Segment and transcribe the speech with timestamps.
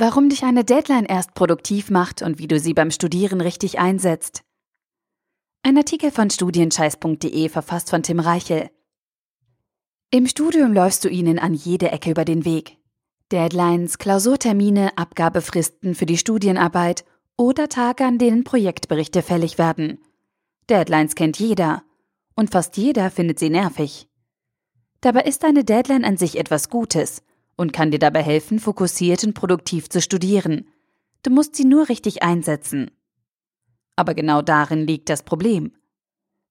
[0.00, 4.44] Warum dich eine Deadline erst produktiv macht und wie du sie beim Studieren richtig einsetzt.
[5.64, 8.70] Ein Artikel von studienscheiß.de verfasst von Tim Reichel.
[10.12, 12.76] Im Studium läufst du ihnen an jede Ecke über den Weg.
[13.32, 17.04] Deadlines, Klausurtermine, Abgabefristen für die Studienarbeit
[17.36, 19.98] oder Tage, an denen Projektberichte fällig werden.
[20.70, 21.82] Deadlines kennt jeder
[22.36, 24.08] und fast jeder findet sie nervig.
[25.00, 27.24] Dabei ist eine Deadline an sich etwas Gutes
[27.58, 30.68] und kann dir dabei helfen, fokussiert und produktiv zu studieren.
[31.22, 32.90] Du musst sie nur richtig einsetzen.
[33.96, 35.72] Aber genau darin liegt das Problem.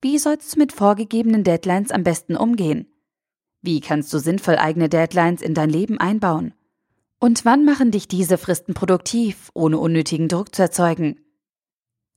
[0.00, 2.86] Wie sollst du mit vorgegebenen Deadlines am besten umgehen?
[3.60, 6.54] Wie kannst du sinnvoll eigene Deadlines in dein Leben einbauen?
[7.18, 11.20] Und wann machen dich diese Fristen produktiv, ohne unnötigen Druck zu erzeugen?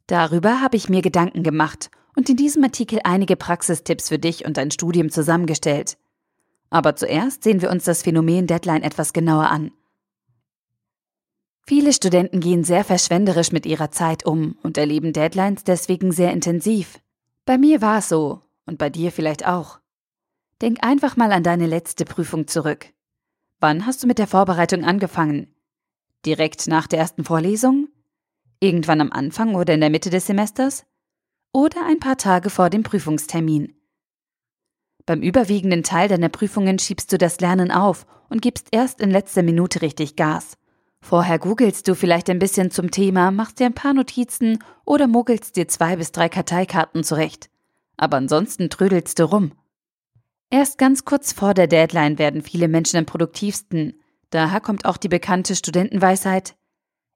[0.07, 4.57] Darüber habe ich mir Gedanken gemacht und in diesem Artikel einige Praxistipps für dich und
[4.57, 5.97] dein Studium zusammengestellt.
[6.75, 9.71] Aber zuerst sehen wir uns das Phänomen Deadline etwas genauer an.
[11.65, 16.99] Viele Studenten gehen sehr verschwenderisch mit ihrer Zeit um und erleben Deadlines deswegen sehr intensiv.
[17.45, 19.79] Bei mir war es so und bei dir vielleicht auch.
[20.61, 22.87] Denk einfach mal an deine letzte Prüfung zurück.
[23.61, 25.55] Wann hast du mit der Vorbereitung angefangen?
[26.25, 27.87] Direkt nach der ersten Vorlesung?
[28.59, 30.85] Irgendwann am Anfang oder in der Mitte des Semesters?
[31.53, 33.73] Oder ein paar Tage vor dem Prüfungstermin?
[35.05, 39.43] Beim überwiegenden Teil deiner Prüfungen schiebst du das Lernen auf und gibst erst in letzter
[39.43, 40.57] Minute richtig Gas.
[41.01, 45.55] Vorher googelst du vielleicht ein bisschen zum Thema, machst dir ein paar Notizen oder mogelst
[45.55, 47.49] dir zwei bis drei Karteikarten zurecht.
[47.97, 49.51] Aber ansonsten trödelst du rum.
[50.49, 53.93] Erst ganz kurz vor der Deadline werden viele Menschen am produktivsten.
[54.31, 56.55] Daher kommt auch die bekannte Studentenweisheit,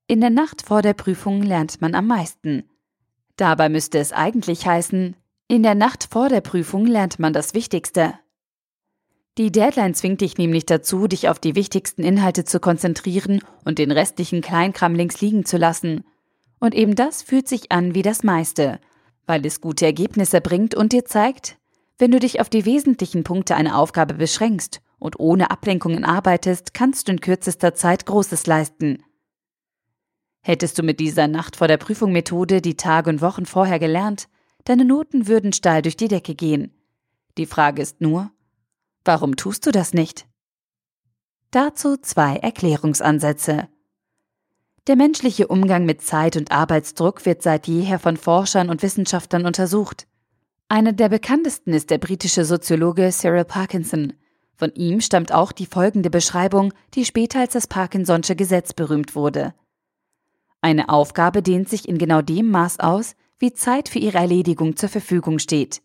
[0.09, 2.64] in der Nacht vor der Prüfung lernt man am meisten.
[3.36, 5.16] Dabei müsste es eigentlich heißen,
[5.50, 8.14] in der Nacht vor der Prüfung lernt man das Wichtigste.
[9.39, 13.89] Die Deadline zwingt dich nämlich dazu, dich auf die wichtigsten Inhalte zu konzentrieren und den
[13.89, 16.03] restlichen Kleinkram links liegen zu lassen.
[16.59, 18.79] Und eben das fühlt sich an wie das meiste,
[19.25, 21.57] weil es gute Ergebnisse bringt und dir zeigt,
[21.97, 27.07] wenn du dich auf die wesentlichen Punkte einer Aufgabe beschränkst und ohne Ablenkungen arbeitest, kannst
[27.07, 29.03] du in kürzester Zeit Großes leisten.
[30.41, 34.28] Hättest du mit dieser Nacht vor der Prüfung Methode die Tage und Wochen vorher gelernt,
[34.66, 36.74] Deine Noten würden steil durch die Decke gehen.
[37.38, 38.31] Die Frage ist nur,
[39.06, 40.28] warum tust du das nicht?
[41.52, 43.69] Dazu zwei Erklärungsansätze.
[44.88, 50.08] Der menschliche Umgang mit Zeit und Arbeitsdruck wird seit jeher von Forschern und Wissenschaftlern untersucht.
[50.68, 54.14] Einer der bekanntesten ist der britische Soziologe Cyril Parkinson.
[54.56, 59.53] Von ihm stammt auch die folgende Beschreibung, die später als das Parkinson'sche Gesetz berühmt wurde.
[60.62, 64.89] Eine Aufgabe dehnt sich in genau dem Maß aus, wie Zeit für ihre Erledigung zur
[64.89, 65.81] Verfügung steht.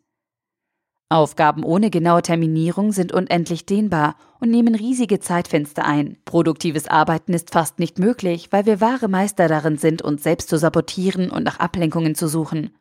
[1.09, 6.17] Aufgaben ohne genaue Terminierung sind unendlich dehnbar und nehmen riesige Zeitfenster ein.
[6.25, 10.59] Produktives Arbeiten ist fast nicht möglich, weil wir wahre Meister darin sind, uns selbst zu
[10.59, 12.75] sabotieren und nach Ablenkungen zu suchen.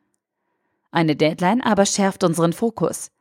[0.90, 3.12] Eine Deadline aber schärft unseren Fokus.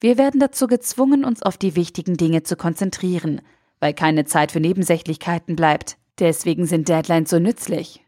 [0.00, 3.42] Wir werden dazu gezwungen, uns auf die wichtigen Dinge zu konzentrieren,
[3.78, 5.96] weil keine Zeit für Nebensächlichkeiten bleibt.
[6.18, 8.04] Deswegen sind Deadlines so nützlich.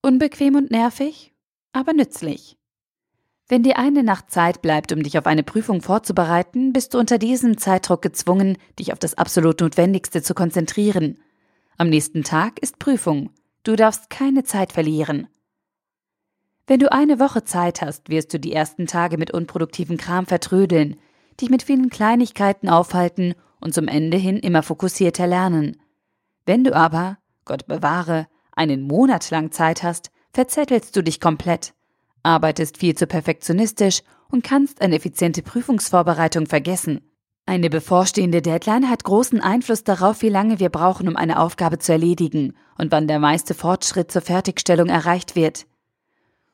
[0.00, 1.34] Unbequem und nervig?
[1.78, 2.56] Aber nützlich.
[3.48, 7.18] Wenn dir eine Nacht Zeit bleibt, um dich auf eine Prüfung vorzubereiten, bist du unter
[7.18, 11.18] diesem Zeitdruck gezwungen, dich auf das absolut Notwendigste zu konzentrieren.
[11.78, 13.30] Am nächsten Tag ist Prüfung.
[13.62, 15.28] Du darfst keine Zeit verlieren.
[16.66, 20.96] Wenn du eine Woche Zeit hast, wirst du die ersten Tage mit unproduktivem Kram vertrödeln,
[21.40, 25.80] dich mit vielen Kleinigkeiten aufhalten und zum Ende hin immer fokussierter lernen.
[26.44, 31.74] Wenn du aber, Gott bewahre, einen Monat lang Zeit hast, verzettelst du dich komplett,
[32.22, 37.00] arbeitest viel zu perfektionistisch und kannst eine effiziente Prüfungsvorbereitung vergessen.
[37.44, 41.90] Eine bevorstehende Deadline hat großen Einfluss darauf, wie lange wir brauchen, um eine Aufgabe zu
[41.90, 45.66] erledigen und wann der meiste Fortschritt zur Fertigstellung erreicht wird.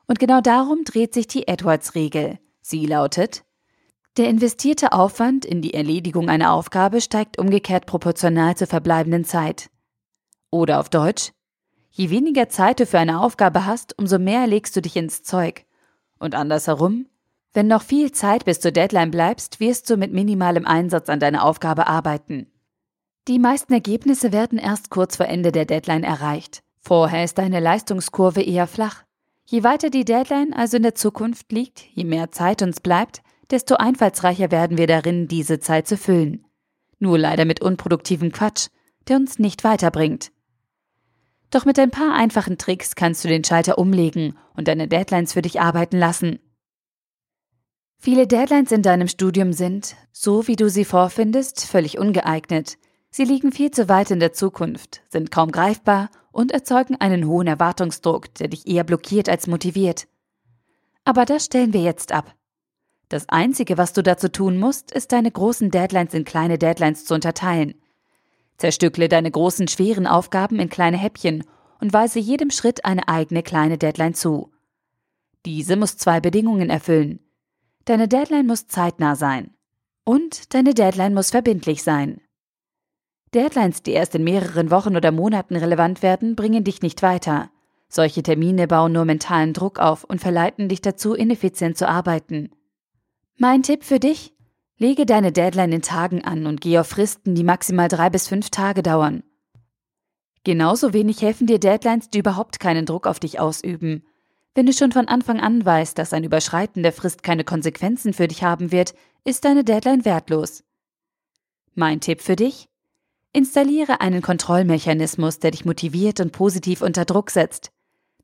[0.07, 2.39] Und genau darum dreht sich die Edwards-Regel.
[2.63, 3.45] Sie lautet,
[4.17, 9.69] der investierte Aufwand in die Erledigung einer Aufgabe steigt umgekehrt proportional zur verbleibenden Zeit.
[10.51, 11.33] Oder auf Deutsch,
[11.97, 15.65] Je weniger Zeit du für eine Aufgabe hast, umso mehr legst du dich ins Zeug.
[16.19, 17.07] Und andersherum,
[17.53, 21.45] wenn noch viel Zeit bis zur Deadline bleibst, wirst du mit minimalem Einsatz an deiner
[21.45, 22.49] Aufgabe arbeiten.
[23.29, 26.65] Die meisten Ergebnisse werden erst kurz vor Ende der Deadline erreicht.
[26.81, 29.05] Vorher ist deine Leistungskurve eher flach.
[29.47, 33.77] Je weiter die Deadline also in der Zukunft liegt, je mehr Zeit uns bleibt, desto
[33.77, 36.45] einfallsreicher werden wir darin, diese Zeit zu füllen.
[36.99, 38.67] Nur leider mit unproduktivem Quatsch,
[39.07, 40.33] der uns nicht weiterbringt.
[41.55, 45.43] Doch mit ein paar einfachen Tricks kannst du den Schalter umlegen und deine Deadlines für
[45.43, 46.41] dich arbeiten lassen.
[47.97, 52.77] Viele Deadlines in deinem Studium sind, so wie du sie vorfindest, völlig ungeeignet.
[53.11, 57.47] Sie liegen viel zu weit in der Zukunft, sind kaum greifbar und erzeugen einen hohen
[57.47, 60.09] Erwartungsdruck, der dich eher blockiert als motiviert.
[61.05, 62.35] Aber das stellen wir jetzt ab.
[63.09, 67.15] Das Einzige, was du dazu tun musst, ist deine großen Deadlines in kleine Deadlines zu
[67.15, 67.75] unterteilen.
[68.57, 71.45] Zerstückle deine großen, schweren Aufgaben in kleine Häppchen
[71.81, 74.51] und weise jedem Schritt eine eigene kleine Deadline zu.
[75.45, 77.21] Diese muss zwei Bedingungen erfüllen.
[77.85, 79.51] Deine Deadline muss zeitnah sein.
[80.05, 82.21] Und deine Deadline muss verbindlich sein.
[83.35, 87.51] Deadlines, die erst in mehreren Wochen oder Monaten relevant werden, bringen dich nicht weiter.
[87.89, 92.51] Solche Termine bauen nur mentalen Druck auf und verleiten dich dazu, ineffizient zu arbeiten.
[93.37, 94.34] Mein Tipp für dich?
[94.77, 98.51] Lege deine Deadline in Tagen an und geh auf Fristen, die maximal drei bis fünf
[98.51, 99.23] Tage dauern.
[100.43, 104.05] Genauso wenig helfen dir Deadlines, die überhaupt keinen Druck auf dich ausüben.
[104.55, 108.29] Wenn du schon von Anfang an weißt, dass ein Überschreiten der Frist keine Konsequenzen für
[108.29, 108.95] dich haben wird,
[109.25, 110.65] ist deine Deadline wertlos.
[111.75, 112.69] Mein Tipp für dich?
[113.33, 117.73] Installiere einen Kontrollmechanismus, der dich motiviert und positiv unter Druck setzt.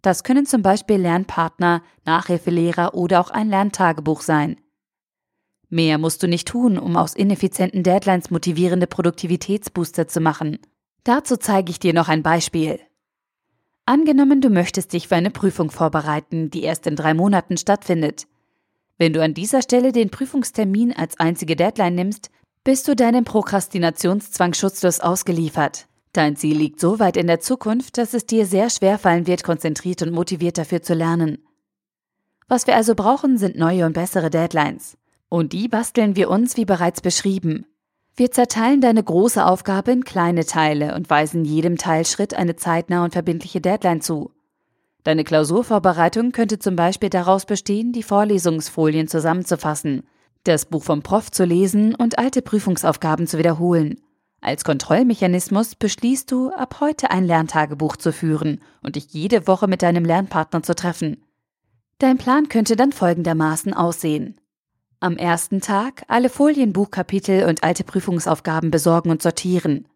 [0.03, 4.61] Das können zum Beispiel Lernpartner, Nachhilfelehrer oder auch ein Lerntagebuch sein.
[5.71, 10.59] Mehr musst du nicht tun, um aus ineffizienten Deadlines motivierende Produktivitätsbooster zu machen.
[11.05, 12.81] Dazu zeige ich dir noch ein Beispiel.
[13.87, 18.27] Angenommen, du möchtest dich für eine Prüfung vorbereiten, die erst in drei Monaten stattfindet.
[18.99, 22.31] Wenn du an dieser Stelle den Prüfungstermin als einzige Deadline nimmst,
[22.65, 25.87] bist du deinem Prokrastinationszwang schutzlos ausgeliefert.
[26.13, 29.45] Dein Ziel liegt so weit in der Zukunft, dass es dir sehr schwer fallen wird,
[29.45, 31.39] konzentriert und motiviert dafür zu lernen.
[32.49, 34.99] Was wir also brauchen, sind neue und bessere Deadlines.
[35.31, 37.65] Und die basteln wir uns, wie bereits beschrieben.
[38.17, 43.13] Wir zerteilen deine große Aufgabe in kleine Teile und weisen jedem Teilschritt eine zeitnahe und
[43.13, 44.33] verbindliche Deadline zu.
[45.05, 50.03] Deine Klausurvorbereitung könnte zum Beispiel daraus bestehen, die Vorlesungsfolien zusammenzufassen,
[50.45, 54.01] das Buch vom Prof zu lesen und alte Prüfungsaufgaben zu wiederholen.
[54.41, 59.83] Als Kontrollmechanismus beschließt du, ab heute ein Lerntagebuch zu führen und dich jede Woche mit
[59.83, 61.23] deinem Lernpartner zu treffen.
[61.99, 64.40] Dein Plan könnte dann folgendermaßen aussehen.
[65.03, 69.89] Am ersten Tag alle Folienbuchkapitel und alte Prüfungsaufgaben besorgen und sortieren.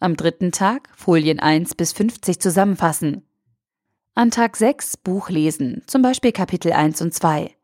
[0.00, 3.26] Am dritten Tag Folien 1 bis 50 zusammenfassen.
[4.14, 7.54] An Tag 6 Buch lesen, zum Beispiel Kapitel 1 und 2.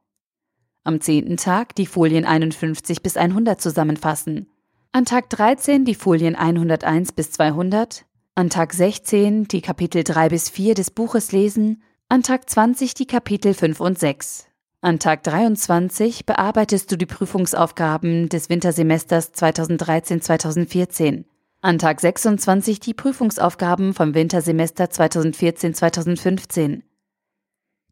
[0.82, 4.46] Am zehnten Tag die Folien 51 bis 100 zusammenfassen.
[4.93, 8.05] An Tag 13 die Folien 101 bis 200.
[8.35, 11.82] An Tag 16 die Kapitel 3 bis 4 des Buches lesen.
[12.11, 14.46] An Tag 20 die Kapitel 5 und 6.
[14.84, 21.25] An Tag 23 bearbeitest du die Prüfungsaufgaben des Wintersemesters 2013-2014.
[21.62, 26.82] An Tag 26 die Prüfungsaufgaben vom Wintersemester 2014-2015.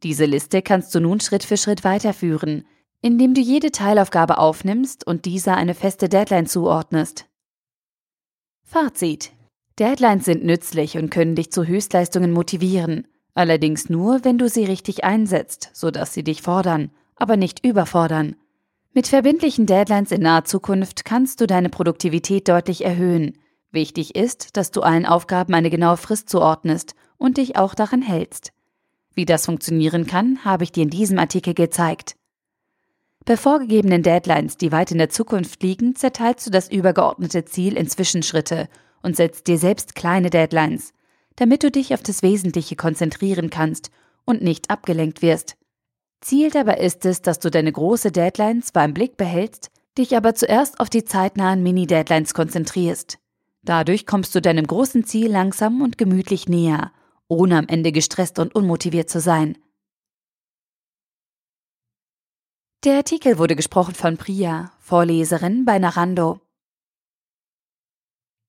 [0.02, 2.66] Diese Liste kannst du nun Schritt für Schritt weiterführen,
[3.00, 7.24] indem du jede Teilaufgabe aufnimmst und dieser eine feste Deadline zuordnest.
[8.64, 9.32] Fazit.
[9.78, 13.08] Deadlines sind nützlich und können dich zu Höchstleistungen motivieren.
[13.34, 18.37] Allerdings nur, wenn du sie richtig einsetzt, sodass sie dich fordern, aber nicht überfordern.
[18.93, 23.38] Mit verbindlichen Deadlines in naher Zukunft kannst du deine Produktivität deutlich erhöhen.
[23.70, 28.52] Wichtig ist, dass du allen Aufgaben eine genaue Frist zuordnest und dich auch daran hältst.
[29.14, 32.17] Wie das funktionieren kann, habe ich dir in diesem Artikel gezeigt.
[33.25, 37.88] Bei vorgegebenen Deadlines, die weit in der Zukunft liegen, zerteilst du das übergeordnete Ziel in
[37.88, 38.69] Zwischenschritte
[39.00, 40.92] und setzt dir selbst kleine Deadlines
[41.36, 43.90] damit du dich auf das Wesentliche konzentrieren kannst
[44.24, 45.56] und nicht abgelenkt wirst.
[46.20, 50.34] Ziel dabei ist es, dass du deine große Deadline zwar im Blick behältst, dich aber
[50.34, 53.18] zuerst auf die zeitnahen Mini-Deadlines konzentrierst.
[53.62, 56.92] Dadurch kommst du deinem großen Ziel langsam und gemütlich näher,
[57.28, 59.58] ohne am Ende gestresst und unmotiviert zu sein.
[62.84, 66.40] Der Artikel wurde gesprochen von Priya, Vorleserin bei Narando.